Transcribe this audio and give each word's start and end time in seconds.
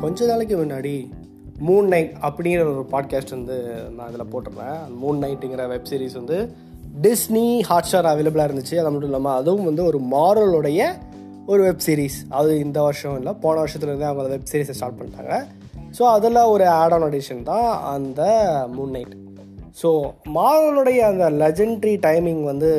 கொஞ்ச 0.00 0.26
நாளைக்கு 0.26 0.56
முன்னாடி 0.56 1.08
மூன் 1.66 1.86
நைட் 1.88 2.10
அப்படிங்கிற 2.22 2.60
ஒரு 2.60 2.86
பாட்காஸ்ட் 2.92 3.30
வந்து 3.30 3.56
நான் 3.96 4.08
இதில் 4.08 4.30
போட்டிருந்தேன் 4.32 4.80
மூன் 5.02 5.20
நைட்டுங்கிற 5.22 5.68
வெப் 5.68 5.88
சீரிஸ் 5.90 6.14
வந்து 6.14 6.52
டிஸ்னி 7.02 7.44
ஹாட்ஸ்டார் 7.68 8.08
அவைலபிளாக 8.12 8.48
இருந்துச்சு. 8.48 8.74
அது 8.78 8.90
மட்டும் 8.90 9.10
இல்லாமல் 9.10 9.32
அதுவும் 9.32 9.64
வந்து 9.64 9.84
ஒரு 9.84 10.00
மாரலுடைய 10.10 10.88
ஒரு 11.46 11.62
வெப் 11.62 11.84
சீரிஸ் 11.86 12.18
அது 12.28 12.58
இந்த 12.58 12.82
வருஷம் 12.82 13.16
இல்லை 13.16 13.32
போன 13.32 13.64
வருஷத்துலேருந்தே 13.64 14.08
அவங்க 14.10 14.28
வெப் 14.28 14.50
சீரிஸை 14.52 14.70
ஸ்டார்ட் 14.70 14.98
பண்ணிட்டாங்க. 14.98 15.34
ஸோ 15.98 16.02
அதில் 16.02 16.36
ஒரு 16.36 16.68
ஆட் 16.68 16.92
ஆன் 16.92 17.02
அடிஷன் 17.02 17.42
தான் 17.42 17.82
அந்த 17.82 18.22
மூன் 18.76 18.94
நைட் 18.96 19.14
ஸோ 19.82 20.12
மாரலுடைய 20.34 20.98
அந்த 20.98 21.30
லெஜெண்ட்ரி 21.30 21.94
டைமிங் 22.06 22.44
வந்து 22.44 22.70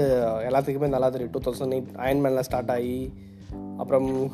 எல்லாத்துக்குமே 0.50 0.88
நல்லா 0.88 1.10
தெரியும். 1.10 1.32
டூ 1.32 1.52
தௌசண்ட் 1.52 1.76
எயிட் 1.78 1.92
அயன்மேனில் 1.98 2.40
ஸ்டார்ட் 2.40 2.72
ஆகி 2.72 3.12
அப்புறம் 3.78 4.32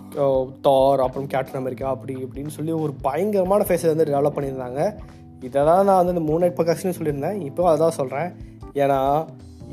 தார் 0.62 1.00
அப்புறம் 1.00 1.28
கேப்டன் 1.28 1.62
அமெரிக்கா 1.62 1.90
அப்படி 1.90 2.16
இப்படின்னு 2.16 2.48
சொல்லி 2.48 2.72
ஒரு 2.72 2.94
பயங்கரமான 3.02 3.66
ஃபேஸை 3.68 3.96
வந்து 3.96 4.04
டெவலப் 4.04 4.38
பண்ணியிருந்தாங்க. 4.38 4.96
இதை 5.42 5.64
தான் 5.64 5.86
நான் 5.86 6.06
வந்து 6.06 6.20
இந்த 6.20 6.32
மூணு 6.32 6.54
நைட் 6.56 6.96
சொல்லியிருந்தேன். 7.02 7.42
இப்போ 7.42 7.78
அதான் 7.78 7.98
சொல்கிறேன் 8.00 8.32
ஏன்னா 8.74 9.26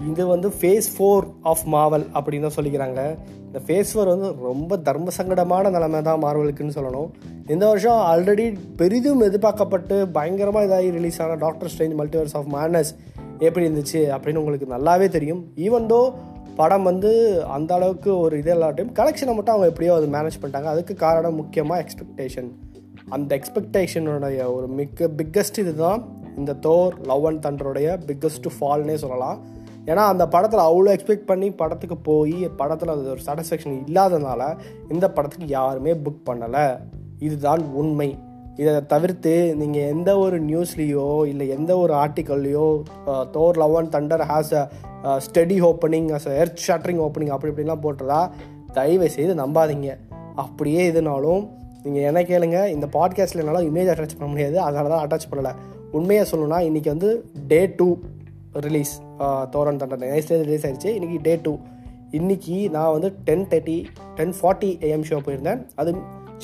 இது 0.08 0.26
வந்து 0.26 0.48
ஃபேஸ் 0.48 0.88
ஃபோர் 0.98 1.24
ஆஃப் 1.42 1.64
மாவல் 1.64 2.02
அப்படின்னு 2.02 2.46
தான் 2.46 2.64
சொல்லிக்கிறாங்க. 2.64 3.18
இந்த 3.46 3.60
ஃபேஸ் 3.66 3.90
ஃபோர் 3.94 4.06
வந்து 4.06 4.34
ரொம்ப 4.40 4.76
தர்ம 4.76 5.10
சங்கடமான 5.16 5.70
நிலைமை 5.70 6.02
தான் 6.02 6.22
மார்வலுக்குன்னு 6.22 6.76
சொல்லணும். 6.78 7.10
இந்த 7.48 7.66
வருஷம் 7.66 8.00
ஆல்ரெடி 8.12 8.56
பெரிதும் 8.76 9.20
எதிர்பார்க்கப்பட்டு 9.20 10.08
பயங்கரமாக 10.08 10.66
இதாகி 10.66 10.90
ரிலீஸ் 10.90 11.22
ஆன 11.22 11.34
Doctor 11.34 11.70
Strange 11.76 11.98
Multiverse 12.00 12.34
of 12.34 12.54
Madness 12.54 12.90
எப்படி 13.38 13.68
இருந்துச்சு 13.68 13.92
அப்படின்னு 13.92 14.36
உங்களுக்கு 14.36 14.74
நல்லாவே 14.74 15.08
தெரியும். 15.08 15.44
ஈவன் 15.56 15.90
தோ 15.94 16.12
படம் 16.60 16.88
வந்து 16.90 17.10
அந்த 17.56 17.70
அளவுக்கு 17.78 18.10
ஒரு 18.24 18.34
இது 18.40 18.50
எல்லாட்டையும் 18.56 18.96
கலெக்ஷனை 18.98 19.34
மட்டும் 19.36 19.54
அவங்க 19.54 19.70
எப்படியோ 19.72 19.94
அது 19.98 20.08
மேனேஜ் 20.16 20.40
பண்ணிட்டாங்க. 20.40 20.68
அதுக்கு 20.74 20.94
காரணம் 21.06 21.38
முக்கியமாக 21.40 21.84
எக்ஸ்பெக்டேஷன் 21.84 22.50
அந்த 23.16 23.30
எக்ஸ்பெக்டேஷனுடைய 23.38 24.40
ஒரு 24.56 24.66
மிக 24.80 25.08
பிக்கஸ்ட் 25.20 25.60
இதுதான் 25.62 26.02
இந்த 26.40 26.52
தோர் 26.66 26.94
லவ் 27.10 27.24
அண்ட் 27.28 27.44
தண்டருடைய 27.46 27.88
பிக்கஸ்ட் 28.08 28.46
ஃபால்னே 28.56 28.96
சொல்லலாம். 29.04 29.38
ஏன்னா 29.90 30.02
அந்த 30.12 30.24
படத்தில் 30.34 30.66
அவ்வளோ 30.68 30.90
எக்ஸ்பெக்ட் 30.96 31.28
பண்ணி 31.30 31.48
படத்துக்கு 31.60 31.96
போய் 32.08 32.38
படத்தில் 32.60 32.92
அது 32.94 33.10
ஒரு 33.14 33.22
சாட்டிஸ்ஃபேக்ஷன் 33.26 33.78
இல்லாததுனால 33.86 34.42
இந்த 34.94 35.06
படத்துக்கு 35.16 35.46
யாருமே 35.58 35.92
புக் 36.04 36.26
பண்ணலை. 36.30 36.66
இதுதான் 37.26 37.62
உண்மை. 37.80 38.10
இதை 38.60 38.72
தவிர்த்து 38.92 39.32
நீங்கள் 39.60 39.88
எந்த 39.92 40.10
ஒரு 40.18 40.36
நியூஸ்லேயோ 40.44 41.04
இல்லை 41.30 41.44
எந்த 41.56 41.72
ஒரு 41.82 41.92
ஆர்டிக்கல்லையோ 42.02 42.66
Thor 43.36 43.58
love 43.62 43.76
and 43.80 43.92
thunder 43.94 44.24
has 44.30 44.52
a 44.60 44.64
steady 45.26 45.56
opening 45.68 46.08
as 46.16 46.28
earth 46.40 46.60
shattering 46.66 47.00
opening 47.06 47.32
அப்படி 47.36 47.52
இப்படிலாம் 47.52 47.82
போட்டுறதா 47.84 48.20
தயவு 48.78 49.08
செய்து 49.16 49.34
நம்பாதீங்க. 49.42 49.88
அப்படியே 50.44 50.82
இதுனாலும் 50.90 51.42
நீங்கள் 51.84 52.06
என்ன 52.10 52.20
கேளுங்க 52.30 52.58
இந்த 52.74 52.86
பாட்காஸ்ட்டில் 52.96 53.42
என்னால் 53.44 53.68
இமேஜ் 53.70 53.90
அட்டாச் 53.92 54.18
பண்ண 54.18 54.30
முடியாது 54.32 54.56
அதனால 54.66 54.88
தான் 54.94 55.04
அட்டாச் 55.06 55.28
பண்ணலை. 55.30 55.52
உண்மையாக 55.98 56.28
சொல்லணும்னா 56.30 56.60
இன்றைக்கி 56.68 56.90
வந்து 56.94 57.10
day 57.52 57.60
two 57.78 57.88
release 58.66 58.94
Thor and 59.54 59.80
thunder 59.82 60.02
நைஸ்லேயே 60.04 60.44
release 60.48 60.66
ஆயிடுச்சு 60.66 60.90
இன்றைக்கி 60.98 61.18
டே 61.28 61.34
டூ 61.46 61.52
இன்றைக்கி 62.18 62.56
நான் 62.76 62.92
வந்து 62.94 63.08
ten 63.28 63.48
thirty 63.50 63.78
ten 64.18 64.34
forty 64.38 64.70
AM 64.86 65.08
show 65.10 65.18
போயிருந்தேன். 65.26 65.60
அது 65.80 65.90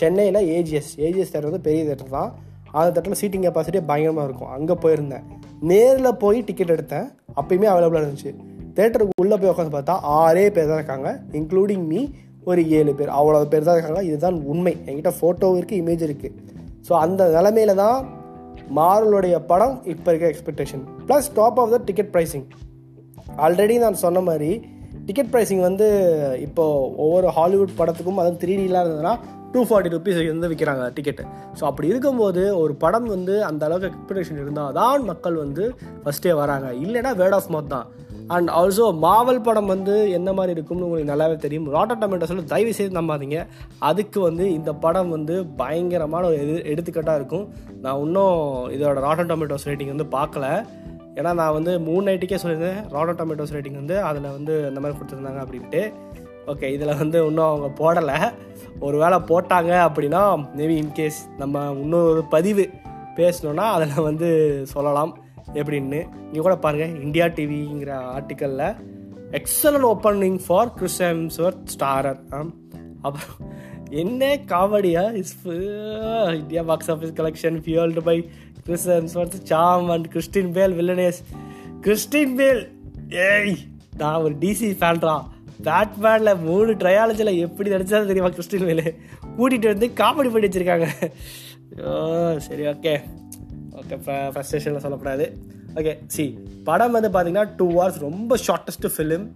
சென்னையில் 0.01 0.41
ஏஜிஎஸ் 0.57 0.93
ஏஜிஎஸ் 1.07 1.33
தேட்டர் 1.33 1.49
வந்து 1.51 1.65
பெரிய 1.69 1.83
தேட்டர் 1.89 2.15
தான். 2.19 2.31
அந்த 2.77 2.89
தேட்டரில் 2.95 3.21
சீட்டிங் 3.23 3.45
கெப்பாசிட்டி 3.47 3.81
பயங்கரமாக 3.91 4.27
இருக்கும். 4.29 4.51
அங்கே 4.57 4.75
போயிருந்தேன். 4.85 5.25
நேரில் 5.71 6.19
போய் 6.23 6.39
டிக்கெட் 6.49 6.75
எடுத்தேன். 6.77 7.07
அப்பயுமே 7.41 7.69
அவைலபிளாக 7.73 8.03
இருந்துச்சு. 8.05 8.33
தேட்டருக்கு 8.79 9.23
உள்ளே 9.25 9.37
போய் 9.41 9.53
உட்காந்து 9.53 9.75
பார்த்தா 9.77 9.95
ஆறே 10.21 10.47
பேர் 10.57 10.71
தான் 10.73 10.81
இருக்காங்க. 10.81 11.11
இன்க்ளூடிங் 11.41 11.87
மீ 11.93 12.01
ஒரு 12.51 12.63
ஏழு 12.79 12.93
பேர். 12.99 13.15
அவ்வளோ 13.21 13.47
பேர் 13.53 13.69
தான் 13.69 13.79
இருக்காங்க. 13.79 14.03
இதுதான் 14.11 14.37
உண்மை. 14.53 14.75
என்கிட்ட 14.89 15.13
ஃபோட்டோ 15.19 15.49
இருக்குது 15.61 15.81
இமேஜ் 15.83 16.05
இருக்குது 16.09 16.35
ஸோ 16.89 16.93
அந்த 17.05 17.23
நிலமையில 17.37 17.75
தான் 17.85 17.99
மார்வலுடைய 18.79 19.37
படம் 19.51 19.75
இப்போ 19.93 20.09
இருக்க 20.13 20.27
expectation 20.33 20.83
plus 21.09 21.29
top 21.39 21.59
of 21.63 21.73
the 21.75 21.79
ticket 21.89 22.11
pricing 22.15 22.47
already 23.47 23.75
நான் 23.83 24.03
சொன்ன 24.05 24.21
மாதிரி 24.29 24.51
டிக்கெட் 25.09 25.31
ப்ரைஸிங் 25.33 25.63
வந்து 25.69 25.87
இப்போது 26.47 26.87
ஒவ்வொரு 27.05 27.29
ஹாலிவுட் 27.37 27.75
படத்துக்கும் 27.81 28.21
அதுவும் 28.23 28.39
த்ரீ 28.43 28.55
டிலாம் 28.61 28.85
இருந்ததுன்னா 28.85 29.15
டூ 29.53 29.61
ஃபார்ட்டி 29.69 29.93
ருபீஸ் 29.95 30.19
வந்து 30.33 30.51
விற்கிறாங்க 30.53 30.87
டிக்கெட்டு 30.97 31.25
ஸோ 31.59 31.63
அப்படி 31.71 31.87
இருக்கும்போது 31.93 32.43
ஒரு 32.63 32.75
படம் 32.85 33.07
வந்து 33.15 33.37
அந்த 33.51 33.63
அளவுக்கு 33.67 33.91
எக்ஸ்பெக்டேஷன் 33.91 34.43
இருந்தால் 34.43 34.75
தான் 34.81 35.07
மக்கள் 35.11 35.37
வந்து 35.45 35.65
ஃபஸ்ட்டே 36.03 36.35
வராங்க. 36.43 36.69
இல்லைனா 36.85 37.13
வேர்ட் 37.21 37.37
ஆஃப் 37.39 37.53
மவுத் 37.55 37.73
தான். 37.77 37.87
அண்ட் 38.35 38.49
ஆல்சோ 38.59 38.87
மாவல் 39.05 39.45
படம் 39.49 39.69
வந்து 39.73 39.95
என்ன 40.19 40.31
மாதிரி 40.39 40.55
இருக்கும்னு 40.57 40.87
உங்களுக்கு 40.87 41.11
நல்லாவே 41.11 41.37
தெரியும். 41.45 41.67
ராட்டர் 41.75 42.01
டொமேட்டோஸில் 42.03 42.49
தயவு 42.53 42.73
செய்து 42.79 42.99
நம்பாதீங்க. 42.99 43.41
அதுக்கு 43.89 44.19
வந்து 44.29 44.45
இந்த 44.55 44.71
படம் 44.85 45.13
வந்து 45.17 45.35
பயங்கரமான 45.61 46.27
ஒரு 46.31 46.39
எது 46.45 46.57
எடுத்துக்காட்டாக 46.73 47.21
இருக்கும். 47.21 47.47
நான் 47.85 48.03
இன்னும் 48.07 48.41
இதோட 48.77 48.99
ராட்டர் 49.07 49.31
டொமேட்டோஸ் 49.33 49.69
ரேட்டிங் 49.71 49.95
வந்து 49.95 50.09
பார்க்கல. 50.17 50.49
ஏன்னா 51.19 51.31
நான் 51.41 51.57
வந்து 51.59 51.75
மூணு 51.89 52.03
நைட்டுக்கே 52.09 52.41
சொல்லியிருந்தேன். 52.43 52.81
ராட்டர் 52.95 53.21
டொமேட்டோஸ் 53.21 53.55
ரேட்டிங் 53.57 53.81
வந்து 53.83 53.99
அதில் 54.09 54.35
வந்து 54.39 54.55
அந்த 54.71 54.81
மாதிரி 54.81 54.97
கொடுத்துருந்தாங்க 54.99 55.43
அப்படின்ட்டு. 55.45 55.83
ஓகே 56.47 56.73
இதில் 56.73 56.97
வந்து 56.97 57.27
இன்னும் 57.27 57.51
அவங்க 57.51 57.69
போடலை. 57.83 58.19
ஒரு 58.81 58.99
வேளை 58.99 59.19
போட்டாங்க 59.19 59.73
அப்படின்னா 59.89 60.23
மேபி 60.57 60.75
இன்கேஸ் 60.83 61.21
நம்ம 61.39 61.77
இன்னொரு 61.81 62.25
பதிவு 62.31 62.71
பேசணுன்னா 63.17 63.67
அதில் 63.77 64.03
வந்து 64.03 64.29
சொல்லலாம். 64.67 65.13
எப்படின்னு? 65.55 66.01
இங்கே 66.25 66.41
கூட 66.41 66.57
பாருங்கள் 66.57 67.03
இந்தியா 67.03 67.25
டிவிங்கிற 67.25 67.93
ஆர்டிக்கலில் 68.17 68.77
excellent 69.31 69.87
opening 69.93 70.39
for 70.47 70.73
Chris Hemsworth 70.81 71.65
starrer 71.65 72.21
அப்புறம் 73.03 73.55
என்ன 73.91 74.39
காமெடியா? 74.47 75.15
Is 75.15 75.37
India 76.35 76.63
box 76.63 76.91
office 76.91 77.17
collection 77.21 77.59
fuelled 77.65 78.01
by 78.01 78.31
Chris Hemsworth 78.67 79.43
charm 79.43 79.89
and 79.89 80.09
Christian 80.09 80.53
Bale 80.53 80.75
villainous 80.81 81.21
Christian 81.81 82.37
Bale 82.39 82.63
ஏய் 83.09 83.57
நான் 83.97 84.23
ஒரு 84.23 84.35
டிசி 84.35 84.71
ஃபேன்ரா 84.81 85.17
பேட்மேனில் 85.65 86.41
மூணு 86.47 86.73
ட்ரையாலஜியில் 86.83 87.41
எப்படி 87.47 87.71
நடிச்சாலும் 87.71 88.11
தெரியுமா 88.11 88.29
கிறிஸ்டின் 88.29 88.69
வேலு 88.71 88.87
கூட்டிகிட்டு 89.39 89.73
வந்து 89.73 89.89
காமெடி 90.01 90.31
பண்ணி 90.33 90.49
வச்சுருக்காங்க. 90.49 90.89
ஓ 91.87 91.93
சரி 92.47 92.67
ஓகே 92.73 92.95
ஓகே 93.81 93.97
ஃபஸ்டேஷனில் 94.35 94.85
சொல்லக்கூடாது 94.85 95.27
ஓகே 95.81 95.93
சி 96.15 96.25
படம் 96.65 96.95
வந்து 96.97 97.11
பார்த்தீங்கன்னா 97.15 97.49
டூ 97.57 97.67
ஹவர்ஸ் 97.73 97.99
ரொம்ப 98.07 98.37
shortest 98.47 98.87
film 98.95 99.27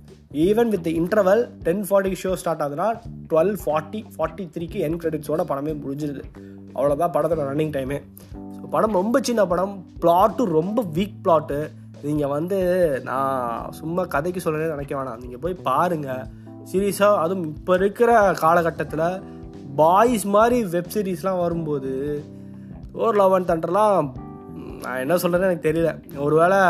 even 0.47 0.71
with 0.75 0.89
interval 1.01 1.43
ten 1.67 1.85
ஃபார்ட்டிக்கு 1.89 2.21
show 2.23 2.33
start 2.43 2.63
ஆகுதுன்னா 2.65 2.89
டுவெல் 3.31 3.55
ஃபார்ட்டி 3.65 4.01
ஃபார்ட்டி 4.17 4.47
த்ரீக்கு 4.55 4.79
என் 4.87 4.99
கிரெடிட்ஸோட 5.03 5.45
படமே 5.51 5.75
முடிஞ்சிருது. 5.83 6.23
அவ்வளோதான் 6.75 7.15
படத்தோட 7.17 7.45
ரன்னிங் 7.51 7.75
டைமு 7.77 7.99
ஸோ 8.57 8.67
படம் 8.75 8.97
ரொம்ப 9.01 9.21
சின்ன 9.29 9.45
படம் 9.53 9.75
பிளாட்டும் 10.03 10.53
ரொம்ப 10.59 10.85
வீக் 10.97 11.21
பிளாட்டு 11.25 11.59
நீங்கள் 12.07 12.33
வந்து 12.37 12.59
நான் 13.09 13.73
சும்மா 13.79 14.03
கதைக்கு 14.15 14.41
சொல்லணும்னு 14.45 14.75
நினைக்க 14.77 14.95
வேணாம். 14.99 15.21
நீங்கள் 15.25 15.43
போய் 15.45 15.63
பாருங்கள் 15.69 16.25
சீரியஸாக 16.71 17.21
அதுவும் 17.25 17.45
இப்போ 17.59 17.75
இருக்கிற 17.81 18.11
காலகட்டத்தில் 18.45 19.07
பாய்ஸ் 19.81 20.25
மாதிரி 20.37 20.59
வெப் 20.75 20.93
சீரிஸ்லாம் 20.95 21.43
வரும்போது 21.45 21.93
ஓர் 23.03 23.19
லவ் 23.21 23.37
அண்ட் 23.37 23.51
தண்டர்லாம் 23.53 24.09
நான் 24.85 25.01
என்ன 25.05 25.15
சொல்கிறேன்னு 25.23 25.49
எனக்கு 25.49 25.69
தெரியல. 25.69 25.91
ஒருவேளை 26.27 26.61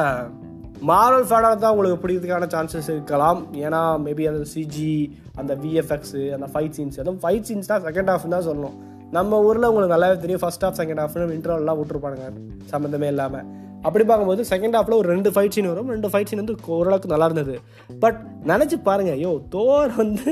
மாரல் 0.90 1.26
ஃபேனாக 1.28 1.56
தான் 1.62 1.72
உங்களுக்கு 1.74 2.02
பிடிக்கிறதுக்கான 2.02 2.50
சான்சஸ் 2.54 2.90
இருக்கலாம். 2.94 3.40
ஏன்னா 3.64 3.80
மேபி 4.04 4.24
அந்த 4.30 4.44
சிஜி 4.52 4.94
அந்த 5.40 5.52
விஎஃப்எக்ஸு 5.62 6.22
அந்த 6.36 6.46
ஃபைட் 6.52 6.76
சீன்ஸ் 6.76 7.00
அதுவும் 7.02 7.20
ஃபைட் 7.24 7.48
சீன்ஸ் 7.48 7.70
தான் 7.72 7.84
செகண்ட் 7.88 8.10
ஹாஃப் 8.12 8.28
தான் 8.36 8.46
சொல்லணும். 8.48 8.76
நம்ம 9.16 9.40
ஊரில் 9.46 9.68
உங்களுக்கு 9.70 9.94
நல்லாவே 9.94 10.16
தெரியும். 10.24 10.42
ஃபஸ்ட் 10.44 10.64
ஹாஃப் 10.66 10.78
செகண்ட் 10.80 11.02
ஹாஃப்னு 11.02 11.36
இன்டர்வல்லாம் 11.38 11.80
விட்டுருப்பானுங்க. 11.80 12.28
சம்மந்தமே 12.72 13.10
இல்லாமல் 13.14 13.48
அப்படி 13.86 14.04
பார்க்கும்போது 14.04 14.42
செகண்ட் 14.52 14.76
ஹாஃபில் 14.76 14.98
ஒரு 15.00 15.08
ரெண்டு 15.14 15.30
ஃபைட் 15.34 15.54
சீன் 15.56 15.70
வரும். 15.72 15.90
ரெண்டு 15.94 16.08
ஃபைட் 16.08 16.30
சீன் 16.30 16.42
வந்து 16.42 16.56
ஓரளவுக்கு 16.78 17.12
நல்லா 17.12 17.28
இருந்தது. 17.30 17.54
பட் 18.02 18.18
நினச்சி 18.50 18.76
பாருங்கள் 18.88 19.16
ஐயோ 19.18 19.32
தோர் 19.54 19.92
வந்து 20.00 20.26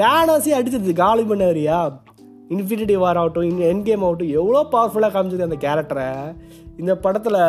தேனாசி 0.00 0.50
அடிச்சது 0.58 0.94
காலி 1.02 1.24
பண்ணாரியா? 1.30 1.78
இன்ஃபினிட்டி 2.56 2.94
வார் 3.02 3.18
ஆகட்டும் 3.20 3.60
என் 3.70 3.84
கேம் 3.88 4.04
ஆகட்டும் 4.06 4.32
எவ்வளோ 4.40 4.60
பவர்ஃபுல்லாக 4.72 5.12
காமிச்சது 5.16 5.48
அந்த 5.48 5.58
கேரக்டரை 5.66 6.08
இந்த 6.80 6.92
படத்தில் 7.04 7.40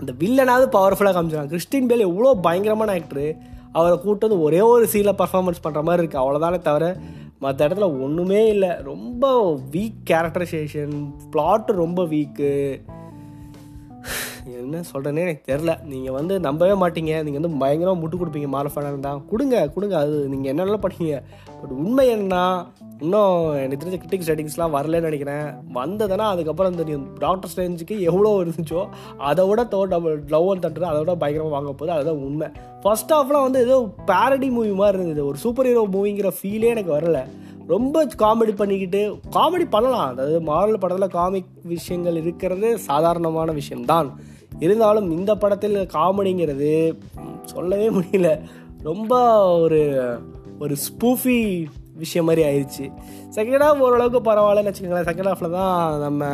அந்த 0.00 0.12
வில்லனாவது 0.22 0.66
பவர்ஃபுல்லாக 0.76 1.14
காமிச்சிருக்காங்க 1.16 1.54
கிறிஸ்டின் 1.54 1.88
பேல் 1.90 2.08
எவ்வளோ 2.10 2.34
பயங்கரமான 2.46 2.92
ஆக்டரு 2.98 3.26
அவரை 3.72 3.96
கூட்டு 4.04 4.26
வந்து 4.26 4.44
ஒரே 4.46 4.60
ஒரு 4.72 4.84
சீனில் 4.92 5.18
பர்ஃபார்மன்ஸ் 5.22 5.64
பண்ணுற 5.64 5.80
மாதிரி 5.88 6.02
இருக்குது 6.02 6.22
அவ்வளோதானே 6.22 6.58
தவிர 6.68 6.84
மற்ற 7.44 7.66
இடத்துல 7.68 7.88
ஒன்றுமே 8.04 8.40
இல்லை. 8.52 8.70
ரொம்ப 8.90 9.24
வீக் 9.74 9.98
கேரக்டரைசேஷன் 10.10 10.94
பிளாட்டு 11.32 11.80
ரொம்ப 11.82 12.04
வீக்கு 12.04 12.50
என்ன 14.62 14.80
சொல்கிறேனே 14.90 15.22
எனக்கு 15.26 15.48
தெரில 15.50 15.72
நீங்கள் 15.92 16.14
வந்து 16.16 16.34
நம்பவே 16.46 16.74
மாட்டீங்க. 16.82 17.12
நீங்கள் 17.26 17.40
வந்து 17.40 17.60
பயங்கரமாக 17.62 18.00
முட்டு 18.00 18.18
கொடுப்பீங்க 18.20 18.48
மாரஃபானாக 18.54 19.00
தான் 19.06 19.22
கொடுங்க 19.30 19.56
கொடுங்க. 19.74 19.94
அது 20.04 20.16
நீங்கள் 20.32 20.50
என்னென்னலாம் 20.52 20.84
பண்ணீங்க? 20.84 21.16
பட் 21.60 21.74
உண்மை 21.80 22.04
என்னன்னா 22.14 22.42
இன்னும் 23.04 23.34
எனக்கு 23.64 23.80
தெரிஞ்ச 23.82 23.98
கிரிட்டிக்ஸ் 24.02 24.28
ரேட்டிங்ஸ்லாம் 24.30 24.74
வரலன்னு 24.76 25.08
நினைக்கிறேன். 25.08 25.48
வந்ததுன்னா 25.78 26.26
அதுக்கப்புறம் 26.34 26.78
தெரியும் 26.82 27.04
டாக்டர் 27.24 27.52
ஸ்டேஞ்சுக்கு 27.52 27.96
எவ்வளோ 28.10 28.30
இருந்துச்சோ 28.44 28.82
அதை 29.30 29.44
விட 29.50 29.64
தோ 29.74 29.80
டபுள் 29.92 30.16
லவ் 30.34 30.48
ஒன் 30.52 30.64
தட்டுறது 30.64 30.90
அதை 30.92 31.00
விட 31.02 31.14
பயங்கரமாக 31.24 31.56
வாங்க 31.56 31.72
போகுது. 31.72 31.94
அதுதான் 31.96 32.24
உண்மை. 32.28 32.48
ஃபர்ஸ்ட் 32.84 33.14
ஆஃப்லாம் 33.18 33.46
வந்து 33.48 33.60
ஏதோ 33.66 33.76
பேரடி 34.12 34.48
மூவி 34.56 34.72
மாதிரி 34.80 34.98
இருந்தது. 35.00 35.28
ஒரு 35.32 35.40
சூப்பர் 35.44 35.68
ஹீரோ 35.70 35.84
மூவிங்கிற 35.96 36.30
ஃபீலே 36.38 36.72
எனக்கு 36.76 36.92
வரல. 36.98 37.20
ரொம்ப 37.72 38.02
காமெடி 38.20 38.52
பண்ணிக்கிட்டு 38.58 39.00
காமெடி 39.34 39.66
பண்ணலாம். 39.72 40.10
அதாவது 40.12 40.36
மாரல் 40.50 40.80
படத்தில் 40.82 41.14
காமிக் 41.16 41.50
விஷயங்கள் 41.74 42.20
இருக்கிறது 42.22 42.68
சாதாரணமான 42.86 43.52
விஷயம்தான். 43.58 44.08
இருந்தாலும் 44.58 45.10
இந்த 45.10 45.34
படத்தில் 45.34 45.76
காமெடிங்கிறது 45.92 46.72
சொல்லவே 47.44 47.88
முடியல. 47.90 48.30
ரொம்ப 48.82 49.14
ஒரு 49.58 49.80
ஒரு 50.58 50.76
ஸ்பூஃபி 50.86 51.64
விஷயம் 51.94 52.26
மாதிரி 52.26 52.42
ஆயிடுச்சு 52.48 52.84
செகண்ட் 53.34 53.64
ஹாஃப் 53.64 53.84
ஓரளவுக்கு 53.86 54.32
பரவாயில்லன்னு 54.32 54.72
வச்சுக்கோங்களேன். 54.72 55.08
செகண்ட் 55.10 55.30
ஹாஃபில் 55.30 55.50
தான் 55.50 56.00
நம்ம 56.00 56.24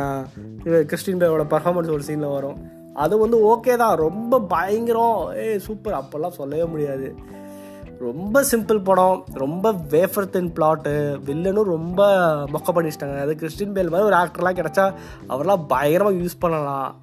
கிறிஸ்டின் 0.64 1.20
பேரோட 1.20 1.44
பர்ஃபார்மன்ஸ் 1.50 1.94
ஒரு 1.96 2.02
சீனில் 2.06 2.32
வரும். 2.32 2.58
அது 2.94 3.18
வந்து 3.18 3.38
ஓகே 3.54 3.76
தான். 3.76 3.96
ரொம்ப 3.96 4.40
பயங்கரம். 4.40 5.30
ஏ 5.36 5.58
சூப்பர் 5.58 5.98
அப்போல்லாம் 6.00 6.38
சொல்லவே 6.40 6.64
முடியாது. 6.64 7.14
ரொம்ப 8.00 8.44
சிம்பிள் 8.50 8.84
படம். 8.84 9.24
ரொம்ப 9.32 9.72
வேஃபர் 9.72 10.30
தென் 10.30 10.52
பிளாட்டு 10.52 10.92
வில்லனும் 11.26 11.70
ரொம்ப 11.76 12.08
மொக்க 12.44 12.70
பண்ணிச்சிட்டாங்க. 12.74 13.20
அது 13.20 13.34
கிறிஸ்டின் 13.34 13.72
பேல் 13.72 13.90
மாதிரி 13.90 14.08
ஒரு 14.08 14.16
ஆக்டர்லாம் 14.16 14.58
கிடச்சா 14.60 14.92
அவரெல்லாம் 15.26 15.66
பயங்கரமாக 15.66 16.16
யூஸ் 16.16 16.38
பண்ணலாம். 16.38 17.02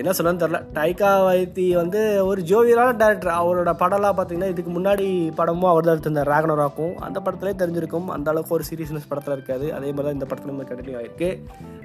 என்ன 0.00 0.10
சொல்லணும்னு 0.16 0.42
தெரில 0.42 0.58
டைகா 0.76 1.10
வைத்தி 1.26 1.64
வந்து 1.80 2.00
ஒரு 2.28 2.40
ஜோவியரான 2.50 2.94
டேரக்டர் 3.00 3.32
அவரோட 3.40 3.70
படம்லாம் 3.82 4.16
பார்த்தீங்கன்னா 4.18 4.52
இதுக்கு 4.52 4.70
முன்னாடி 4.76 5.06
படமும் 5.40 5.68
அவர் 5.70 5.86
தான் 5.86 5.94
எடுத்திருந்தார் 5.96 6.30
ராகனராக்கும் 6.32 6.94
அந்த 7.06 7.18
படத்துலேயே 7.24 7.56
தெரிஞ்சிருக்கும். 7.62 8.08
அந்த 8.14 8.30
அளவுக்கு 8.32 8.56
ஒரு 8.58 8.64
சீரியஸ்னஸ் 8.68 9.10
படத்தில் 9.10 9.36
இருக்காது. 9.36 9.66
அதே 9.76 9.90
மாதிரி 9.90 10.06
தான் 10.06 10.18
இந்த 10.18 10.28
படத்துல 10.30 10.66
கண்டினியூ 10.70 10.96
ஆயிருக்கு. 11.00 11.30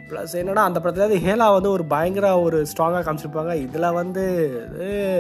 ப்ளஸ் 0.10 0.38
என்னென்னா 0.42 0.66
அந்த 0.70 0.80
படத்துல 0.80 1.20
ஹேலா 1.26 1.48
வந்து 1.58 1.70
ஒரு 1.76 1.86
பயங்கர 1.94 2.28
ஒரு 2.46 2.58
ஸ்ட்ராங்காக 2.72 3.04
காமிச்சிருப்பாங்க. 3.08 3.54
இதில் 3.66 3.96
வந்து 4.00 4.26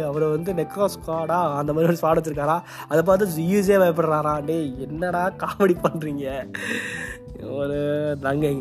அவர் 0.09 0.25
வந்து 0.35 0.57
நெக்கோ 0.61 0.89
ஸ்குவாடா 0.95 1.39
அந்த 1.61 1.71
மாதிரி 1.73 1.91
ஒரு 1.91 1.99
ஸ்குவாட் 2.01 2.21
வச்சிருக்காரா? 2.21 2.57
அதை 2.91 3.03
பார்த்து 3.09 3.47
ஈஸியாக 3.55 3.83
பயப்படுறாரா? 3.83 4.35
டேய் 4.49 4.69
என்னடா 4.87 5.23
காமெடி 5.43 5.77
பண்ணுறீங்க 5.87 6.25
ஒரு 7.61 7.79
நாங்கள் 8.27 8.55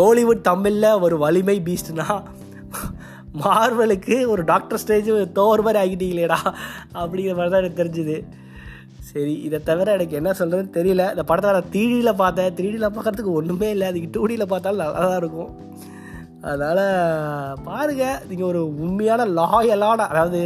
கோலிவுட் 0.00 0.48
தமிழில் 0.50 1.00
ஒரு 1.06 1.16
வலிமை 1.24 1.56
பீஸ்ட்னா 1.66 2.06
மார்வலுக்கு 3.42 4.16
ஒரு 4.32 4.42
டாக்டர் 4.52 4.80
ஸ்டேஜ் 4.82 5.08
தோர் 5.38 5.64
மாதிரி 5.66 5.80
ஆகிட்டீங்களேடா 5.82 6.38
அப்படிங்கிற 7.00 7.34
மாதிரி 7.38 7.52
தான் 7.54 7.62
எனக்கு 7.62 7.80
தெரிஞ்சுது. 7.82 8.16
சரி 9.10 9.34
இதை 9.46 9.58
தவிர 9.68 9.92
எனக்கு 9.98 10.18
என்ன 10.20 10.30
சொல்கிறதுன்னு 10.38 10.76
தெரியல. 10.78 11.04
இந்த 11.14 11.24
படத்தை 11.28 11.52
நான் 11.56 11.70
த்ரீடியில் 11.74 12.18
பார்த்தேன். 12.22 12.54
த்ரீடியில் 12.58 12.94
பார்க்குறதுக்கு 12.96 13.38
ஒன்றுமே 13.40 13.68
இல்லை. 13.74 13.86
அதுக்கு 13.92 14.10
டூடியில் 14.16 14.50
பார்த்தாலும் 14.52 14.82
நல்லா 14.84 15.04
தான் 15.06 15.20
இருக்கும். 15.22 15.52
அதனால் 16.48 16.84
பாருங்கள் 17.68 18.20
நீங்கள் 18.30 18.50
ஒரு 18.50 18.60
உண்மையான 18.84 19.22
லாயலான 19.38 20.06
அதாவது 20.12 20.40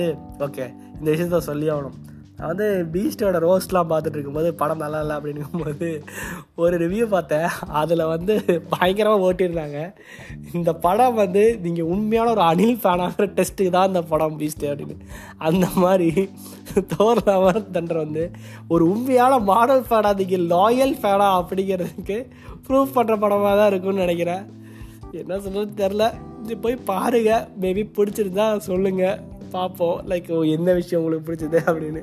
ஓகே 0.46 0.66
இந்த 0.98 1.08
விஷயத்த 1.12 1.40
சொல்லி 1.50 1.66
ஆகணும். 1.74 1.98
நான் 2.42 2.50
வந்து 2.52 2.68
பீஸ்டோட 2.92 3.38
ரோஸ்ட்லாம் 3.44 3.90
பார்த்துட்டு 3.90 4.16
இருக்கும்போது 4.16 4.48
படம் 4.60 4.80
நல்லா 4.82 5.00
இல்லை 5.02 5.16
அப்படிங்கும்போது 5.18 5.88
ஒரு 6.62 6.74
ரிவ்யூ 6.82 7.04
பார்த்தேன். 7.12 7.50
அதில் 7.80 8.02
வந்து 8.12 8.34
பயங்கரமாக 8.72 9.26
ஓட்டியிருந்தாங்க. 9.26 9.80
இந்த 10.58 10.70
படம் 10.86 11.18
வந்து 11.20 11.42
நீங்கள் 11.64 11.90
உண்மையான 11.94 12.30
ஒரு 12.34 12.42
அணில் 12.52 12.80
ஃபேனாகிற 12.84 13.26
டெஸ்ட்டுக்கு 13.36 13.74
தான் 13.76 13.90
இந்த 13.90 14.02
படம் 14.12 14.38
பீஸ்ட் 14.40 14.64
அப்படின்னு. 14.70 14.96
அந்த 15.48 15.66
மாதிரி 15.84 16.08
தோர் 16.94 17.22
லவர் 17.28 17.60
தண்டர் 17.76 18.02
வந்து 18.04 18.24
ஒரு 18.74 18.86
உண்மையான 18.94 19.38
மாடல் 19.50 19.84
ஃபேனாக 19.90 20.20
நீங்கள் 20.22 20.48
லாயல் 20.54 20.96
ஃபேனாக 21.02 21.38
அப்படிங்கிறதுக்கு 21.42 22.18
ப்ரூவ் 22.66 22.96
பண்ணுற 22.96 23.16
படமாக 23.26 23.54
தான் 23.60 23.70
இருக்கும்னு 23.72 24.04
நினைக்கிறேன். 24.06 24.42
என்ன 25.22 25.38
சொல்கிறது 25.46 25.72
தெரில 25.82 26.10
இது 26.44 26.56
போய் 26.66 26.84
பாருங்கள் 26.90 27.46
மேபி 27.62 27.84
பிடிச்சிருந்தா 27.98 28.48
சொல்லுங்கள் 28.70 29.20
பார்ப்போம். 29.54 29.96
லைக் 30.10 30.28
என்ன 30.56 30.68
விஷயம் 30.80 31.00
உங்களுக்கு 31.00 31.28
பிடிச்சது 31.30 31.60
அப்படின்னு. 31.70 32.02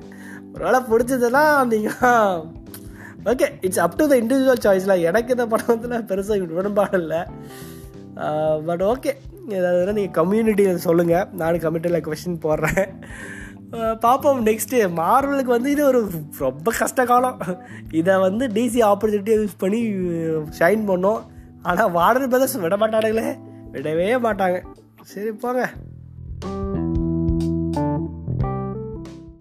ஒருவேளை 0.60 0.80
பிடிச்சதெல்லாம் 0.92 1.70
நீங்கள் 1.74 2.42
okay 3.32 3.48
it's 3.66 3.82
up 3.86 3.98
to 4.00 4.06
the 4.12 4.16
individual 4.22 4.64
சாய்ஸில் 4.66 5.04
எனக்கு 5.10 5.34
இந்த 5.36 5.46
படத்தில் 5.54 6.06
பெருசாக 6.10 6.48
உடன்பாடு 6.60 6.98
இல்லை 7.04 7.22
பட் 8.68 8.84
ஓகே 8.92 9.12
ஏதாவது 9.58 9.94
நீங்கள் 9.98 10.18
கம்யூனிட்டியில் 10.20 10.86
சொல்லுங்கள் 10.88 11.28
நானும் 11.42 11.64
கம்யூனிட்டியில் 11.66 12.08
கொஷின் 12.08 12.42
போடுறேன். 12.46 12.90
பார்ப்போம் 14.06 14.40
நெக்ஸ்ட்டு 14.48 14.78
மார்வலுக்கு 15.00 15.52
வந்து 15.56 15.70
இது 15.76 15.84
ஒரு 15.90 16.00
ரொம்ப 16.46 16.72
கஷ்ட 16.80 17.04
காலம். 17.12 17.40
இதை 18.00 18.14
வந்து 18.26 18.48
டிசி 18.58 18.80
ஆப்பர்ச்சுனிட்டியை 18.92 19.38
யூஸ் 19.42 19.62
பண்ணி 19.64 19.82
ஷைன் 20.60 20.84
பண்ணோம். 20.90 21.22
ஆனால் 21.70 21.94
வார்னர் 21.98 22.32
பிரதர்ஸ் 22.34 22.58
விட 22.66 22.78
மாட்டானுங்களே. 22.84 23.28
விடவே 23.74 24.10
மாட்டாங்க. 24.28 24.60
சரி 25.12 25.32
போங்க. 25.44 25.64